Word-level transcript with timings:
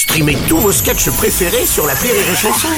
Streamez 0.00 0.38
tous 0.48 0.56
vos 0.56 0.72
sketchs 0.72 1.10
préférés 1.10 1.66
sur 1.66 1.86
la 1.86 1.92
Rire 1.92 2.14
et 2.14 2.34
Chanson. 2.34 2.68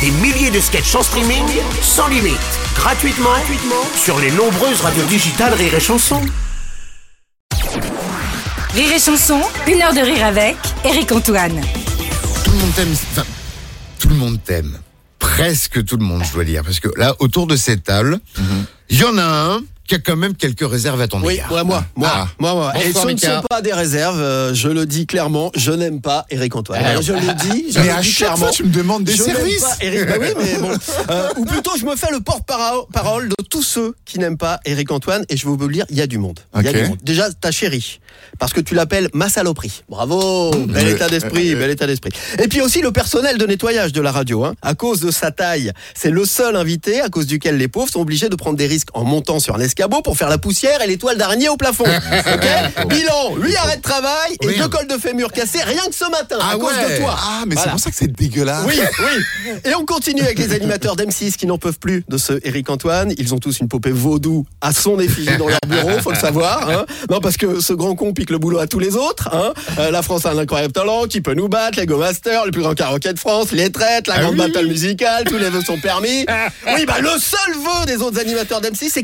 Des 0.00 0.10
milliers 0.10 0.50
de 0.50 0.58
sketchs 0.58 0.94
en 0.94 1.02
streaming, 1.02 1.44
sans 1.82 2.08
limite, 2.08 2.38
gratuitement, 2.74 3.28
gratuitement 3.28 3.84
sur 3.94 4.18
les 4.18 4.30
nombreuses 4.30 4.80
radios 4.80 5.04
digitales 5.04 5.52
Rire 5.52 5.74
et 5.74 5.80
Chanson. 5.80 6.22
Rire 8.74 8.90
et 8.90 8.98
chanson, 8.98 9.42
une 9.66 9.82
heure 9.82 9.92
de 9.92 10.00
rire 10.00 10.24
avec 10.24 10.56
Eric 10.82 11.12
Antoine. 11.12 11.60
tout 12.42 12.52
le 12.52 12.56
monde 12.56 12.74
t'aime. 12.74 12.96
Enfin, 13.10 13.26
tout 13.98 14.08
le 14.08 14.14
monde 14.14 14.38
t'aime. 14.42 14.78
Presque 15.18 15.84
tout 15.84 15.98
le 15.98 16.06
monde, 16.06 16.24
je 16.24 16.32
dois 16.32 16.44
dire. 16.44 16.62
Parce 16.64 16.80
que 16.80 16.88
là, 16.96 17.14
autour 17.18 17.46
de 17.46 17.54
cette 17.54 17.82
table, 17.84 18.18
il 18.90 18.98
y 19.00 19.04
en 19.04 19.16
a 19.18 19.22
un 19.24 19.60
qui 19.86 19.96
a 19.96 19.98
quand 19.98 20.16
même 20.16 20.34
quelques 20.34 20.66
réserves 20.66 21.00
à 21.02 21.08
ton 21.08 21.20
Oui, 21.22 21.34
égard. 21.34 21.50
ouais, 21.52 21.64
moi, 21.64 21.84
moi, 21.96 22.08
Ah. 22.14 22.28
moi, 22.38 22.54
moi. 22.54 22.72
Et 22.80 22.92
Bonsoir, 22.92 23.08
ce 23.08 23.12
ne 23.26 23.32
sont 23.32 23.42
pas 23.50 23.60
des 23.60 23.72
réserves, 23.72 24.20
euh, 24.20 24.54
je 24.54 24.68
le 24.68 24.86
dis 24.86 25.06
clairement, 25.06 25.50
je 25.56 25.72
n'aime 25.72 26.00
pas 26.00 26.24
Eric 26.30 26.54
Antoine. 26.54 26.80
Ah, 26.82 27.00
je 27.00 27.12
le 27.12 27.18
dis, 27.20 27.72
je 27.72 27.80
Mais 27.80 27.86
le 27.86 27.92
à 27.92 28.00
dis 28.00 28.08
chaque 28.08 28.16
clairement. 28.28 28.36
fois, 28.36 28.50
tu 28.52 28.62
me 28.64 28.70
demandes 28.70 29.02
des 29.04 29.12
je 29.16 29.22
services. 29.24 29.60
pas 29.60 29.76
Eric, 29.80 30.06
bah 30.06 30.14
oui, 30.20 30.28
mais 30.38 30.58
bon. 30.60 30.70
Euh, 31.10 31.28
ou 31.36 31.44
plutôt, 31.44 31.72
je 31.78 31.84
me 31.84 31.96
fais 31.96 32.12
le 32.12 32.20
porte-parole 32.20 33.28
de 33.28 33.34
tous 33.50 33.64
ceux 33.64 33.94
qui 34.04 34.18
n'aiment 34.20 34.38
pas 34.38 34.60
Eric 34.64 34.90
Antoine, 34.92 35.24
et 35.28 35.36
je 35.36 35.46
vais 35.48 35.54
vous 35.56 35.66
le 35.68 35.74
dire, 35.74 35.84
il 35.90 35.96
y 35.96 36.00
a 36.00 36.06
du 36.06 36.18
monde. 36.18 36.38
Il 36.56 36.62
y 36.62 36.68
a 36.68 36.72
du 36.72 36.84
monde. 36.88 36.98
Déjà, 37.02 37.30
ta 37.32 37.50
chérie, 37.50 38.00
parce 38.38 38.52
que 38.52 38.60
tu 38.60 38.74
l'appelles 38.76 39.08
ma 39.14 39.28
saloperie. 39.28 39.82
Bravo, 39.88 40.52
bel 40.68 40.88
état 40.88 41.08
d'esprit, 41.08 41.54
bel 41.56 41.70
état 41.70 41.86
d'esprit. 41.88 42.12
Et 42.42 42.46
puis 42.48 42.60
aussi 42.60 42.82
le 42.82 42.92
personnel 42.92 43.36
de 43.36 43.46
nettoyage 43.46 43.92
de 43.92 44.00
la 44.00 44.12
radio. 44.12 44.44
Hein. 44.44 44.54
À 44.62 44.74
cause 44.74 45.00
de 45.00 45.10
sa 45.10 45.32
taille, 45.32 45.72
c'est 45.94 46.10
le 46.10 46.24
seul 46.24 46.54
invité 46.56 47.00
à 47.00 47.08
cause 47.08 47.26
duquel 47.26 47.56
les 47.58 47.68
pauvres 47.68 47.90
sont 47.90 48.00
obligés 48.00 48.28
de 48.28 48.36
prendre 48.36 48.56
des 48.56 48.66
risques 48.72 48.88
en 48.94 49.04
montant 49.04 49.38
sur 49.40 49.54
un 49.54 49.60
escabeau 49.60 50.00
pour 50.02 50.16
faire 50.16 50.28
la 50.28 50.38
poussière 50.38 50.80
et 50.82 50.86
l'étoile 50.86 51.16
d'araignée 51.18 51.48
au 51.48 51.56
plafond. 51.56 51.84
Bilan, 52.88 53.36
lui 53.36 53.54
arrêt 53.56 53.76
de 53.76 53.82
travail 53.82 54.36
et 54.40 54.46
Merde. 54.46 54.60
deux 54.62 54.68
cols 54.68 54.86
de 54.88 54.96
fémur 54.98 55.32
cassés 55.32 55.62
rien 55.62 55.82
que 55.88 55.94
ce 55.94 56.08
matin 56.10 56.36
à 56.40 56.50
Ah 56.52 56.56
cause 56.56 56.72
ouais. 56.76 56.94
de 56.96 57.00
toi. 57.02 57.14
Ah, 57.18 57.42
mais 57.46 57.54
Voilà. 57.54 57.62
c'est 57.64 57.70
pour 57.70 57.80
ça 57.80 57.90
que 57.90 57.96
c'est 57.96 58.12
dégueulasse. 58.12 58.64
Oui, 58.66 58.74
oui. 59.00 59.52
Et 59.64 59.74
on 59.74 59.84
continue 59.84 60.22
avec 60.22 60.38
les 60.38 60.52
animateurs 60.54 60.96
d'M6 60.96 61.36
qui 61.36 61.46
n'en 61.46 61.58
peuvent 61.58 61.78
plus 61.78 62.04
de 62.08 62.16
ce 62.16 62.34
Eric 62.44 62.70
Antoine. 62.70 63.12
Ils 63.18 63.34
ont 63.34 63.38
tous 63.38 63.60
une 63.60 63.68
poupée 63.68 63.90
vaudou 63.92 64.46
à 64.60 64.72
son 64.72 64.98
effigie 64.98 65.36
dans 65.38 65.48
leur 65.48 65.58
bureau, 65.66 65.98
faut 66.00 66.12
le 66.12 66.18
savoir. 66.18 66.68
hein. 66.70 66.84
Non, 67.10 67.20
parce 67.20 67.36
que 67.36 67.60
ce 67.60 67.72
grand 67.74 67.94
con 67.94 68.12
pique 68.14 68.30
le 68.30 68.38
boulot 68.38 68.58
à 68.58 68.66
tous 68.66 68.78
les 68.78 68.96
autres. 68.96 69.28
hein. 69.32 69.52
Euh, 69.78 69.90
la 69.90 70.02
France 70.02 70.26
a 70.26 70.30
un 70.30 70.38
incroyable 70.38 70.72
talent, 70.72 71.04
qui 71.04 71.20
peut 71.20 71.34
nous 71.34 71.48
battre, 71.48 71.78
les 71.78 71.86
Go 71.86 71.98
Masters, 71.98 72.44
le 72.46 72.50
plus 72.50 72.62
grand 72.62 72.74
karaoké 72.74 73.12
de 73.12 73.18
France, 73.18 73.52
les 73.52 73.70
traites, 73.70 74.06
la 74.08 74.18
grande 74.20 74.36
battle 74.36 74.66
musicale, 74.66 75.24
tous 75.24 75.38
les 75.38 75.50
vœux 75.50 75.62
sont 75.62 75.78
permis. 75.78 76.24
Oui, 76.74 76.86
bah 76.86 77.00
le 77.00 77.10
seul 77.18 77.54
vœu 77.54 77.86
des 77.86 78.02
autres 78.02 78.18
animateurs 78.20 78.60
d'M6, 78.62 78.88
c'est. 78.90 79.02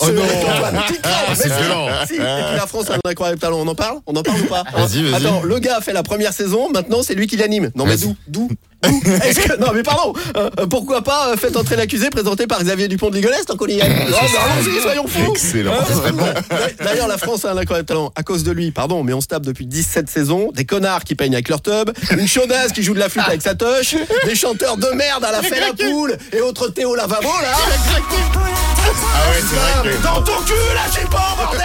Oh 0.00 0.06
non. 0.10 0.22
Eric 0.22 0.48
Antoine, 0.48 0.82
qu'ils 0.86 1.00
crèvent. 1.00 1.14
Ah, 1.28 1.34
c'est 1.34 1.48
violent. 1.48 1.88
si. 2.06 2.14
Puis 2.14 2.18
la 2.56 2.66
France 2.66 2.90
a 2.90 2.94
un 2.94 3.10
incroyable 3.10 3.40
talent, 3.40 3.58
on 3.60 3.66
en 3.68 3.74
parle 3.74 3.98
On 4.06 4.14
en 4.14 4.22
parle 4.22 4.40
ou 4.40 4.44
pas 4.46 4.60
hein 4.60 4.86
Vas-y, 4.86 5.02
vas-y. 5.02 5.14
Attends, 5.26 5.42
le 5.42 5.58
gars 5.58 5.78
a 5.78 5.80
fait 5.80 5.92
la 5.92 6.02
première 6.02 6.32
saison, 6.32 6.70
maintenant 6.70 7.02
c'est 7.02 7.14
lui 7.14 7.26
qui 7.26 7.36
l'anime. 7.36 7.70
Non 7.74 7.86
mais 7.86 7.96
d'où 7.96 8.14
D'où 8.28 8.48
D'où 8.82 9.00
Est-ce 9.24 9.38
que- 9.40 9.56
Non 9.60 9.68
mais 9.74 9.82
pardon, 9.84 10.12
euh, 10.36 10.50
euh, 10.58 10.66
pourquoi 10.66 11.02
pas 11.02 11.28
euh, 11.28 11.36
faites 11.36 11.56
entrer 11.56 11.76
l'accusé 11.76 12.10
présenté 12.10 12.48
par 12.48 12.60
Xavier 12.64 12.88
Dupont 12.88 13.10
de 13.10 13.14
Ligonnès 13.14 13.44
tant 13.46 13.56
qu'on 13.56 13.66
y 13.68 13.78
est. 13.78 13.82
Oh, 13.84 14.10
bah, 14.10 14.18
allons-y, 14.44 14.80
soyons 14.82 15.06
fous. 15.06 15.30
Excellent. 15.30 15.72
Hein. 15.72 16.12
Ouais, 16.50 16.74
D'ailleurs 16.84 17.06
la 17.06 17.16
France 17.16 17.44
a 17.44 17.52
un 17.52 17.56
incroyable 17.56 17.86
talent 17.86 18.12
à 18.16 18.22
cause 18.24 18.42
de 18.42 18.50
lui, 18.50 18.72
pardon, 18.72 19.04
mais 19.04 19.12
on 19.12 19.20
se 19.20 19.28
tape 19.28 19.44
depuis 19.44 19.66
17 19.66 20.10
saisons, 20.10 20.50
des 20.52 20.64
connards 20.64 21.04
qui 21.04 21.14
peignent 21.14 21.34
avec 21.34 21.48
leur 21.48 21.62
tub, 21.62 21.90
une 22.10 22.26
chaudasse 22.26 22.72
qui 22.72 22.82
joue 22.82 22.94
de 22.94 22.98
la 22.98 23.08
flûte 23.08 23.24
avec 23.28 23.42
sa 23.42 23.54
toche, 23.54 23.94
des 24.24 24.34
chanteurs 24.34 24.76
de 24.76 24.88
merde 24.96 25.24
à 25.24 25.30
la 25.30 25.42
fête 25.42 25.60
la 25.60 25.72
poule 25.86 26.16
et 26.32 26.40
autres 26.40 26.68
Théo 26.68 26.96
Lavabo 26.96 27.28
là. 27.40 28.71
Ah 28.84 29.30
ouais, 29.30 29.40
c'est 29.40 29.56
vrai 29.56 29.96
que. 29.96 30.02
Dans 30.02 30.22
ton 30.22 30.42
cul, 30.44 30.52
lâchez 30.74 31.06
pas, 31.10 31.36
bordel 31.36 31.62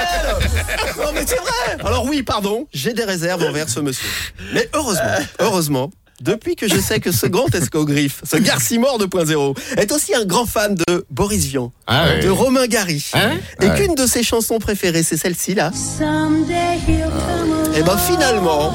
Non 1.05 1.11
mais 1.13 1.23
c'est 1.25 1.37
vrai. 1.39 1.77
Alors 1.85 2.05
oui, 2.05 2.23
pardon, 2.23 2.67
j'ai 2.73 2.93
des 2.93 3.03
réserves 3.03 3.43
envers 3.43 3.69
ce 3.69 3.79
monsieur. 3.79 4.07
Mais 4.53 4.69
heureusement, 4.73 5.01
heureusement, 5.39 5.89
depuis 6.21 6.55
que 6.55 6.67
je 6.67 6.77
sais 6.79 6.99
que 6.99 7.11
ce 7.11 7.27
grand 7.27 7.53
escogriffe, 7.53 8.21
ce 8.29 8.37
Garcimore 8.37 8.97
2.0, 8.99 9.55
est 9.77 9.91
aussi 9.91 10.15
un 10.15 10.25
grand 10.25 10.45
fan 10.47 10.73
de 10.75 11.05
Boris 11.11 11.45
Vian, 11.45 11.71
Ah 11.85 12.05
ouais. 12.05 12.19
de 12.21 12.29
Romain 12.29 12.65
Gary, 12.67 13.05
Hein 13.13 13.37
et 13.61 13.69
qu'une 13.79 13.93
de 13.95 14.07
ses 14.07 14.23
chansons 14.23 14.57
préférées, 14.59 15.03
c'est 15.03 15.17
celle-ci 15.17 15.53
là, 15.53 15.71
Someday 15.73 16.79
he'll 16.87 17.03
come 17.03 17.73
et 17.75 17.83
ben 17.83 17.97
finalement, 17.97 18.73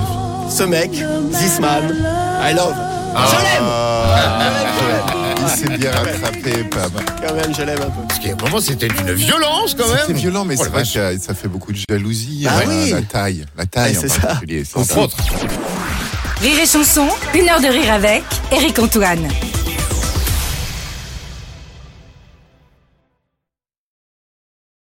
ce 0.48 0.62
mec, 0.62 0.92
this 1.32 1.59
man, 1.59 1.97
I 2.41 2.54
love. 2.54 2.74
Je 3.14 3.36
l'aime 3.42 5.22
S'est 5.62 5.78
bien 5.78 5.90
rattrapé, 5.92 6.64
Pam. 6.70 6.90
Quand 7.26 7.34
même, 7.34 7.54
je 7.54 7.62
l'aime 7.62 7.80
un 7.82 7.90
peu. 7.90 8.02
Parce 8.08 8.18
qu'à 8.20 8.32
un 8.32 8.44
moment, 8.44 8.60
c'était 8.60 8.88
une 8.88 9.12
violence 9.12 9.74
quand 9.78 9.88
même. 9.88 9.98
C'est 10.06 10.12
violent, 10.12 10.44
mais 10.44 10.56
Oh, 10.58 10.62
c'est 10.64 10.70
vrai 10.70 10.78
vache. 10.80 10.94
que 10.94 11.18
ça 11.24 11.34
fait 11.34 11.48
beaucoup 11.48 11.72
de 11.72 11.78
jalousie. 11.88 12.46
Ah 12.48 12.58
hein, 12.58 12.62
oui. 12.68 12.90
La 12.90 13.02
taille. 13.02 13.44
La 13.56 13.66
taille 13.66 13.92
Ouais, 13.92 13.98
en 13.98 14.00
c'est 14.00 14.08
ça. 14.08 14.20
particulier. 14.20 14.64
Entre 14.74 14.98
autres. 14.98 15.16
Rire 16.40 16.58
et 16.60 16.66
chanson, 16.66 17.06
une 17.34 17.48
heure 17.48 17.60
de 17.60 17.68
rire 17.68 17.92
avec 17.92 18.24
Eric 18.50 18.78
Antoine. 18.80 19.28